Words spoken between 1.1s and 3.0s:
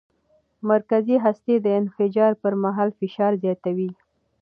هستي د انفجار پر مهال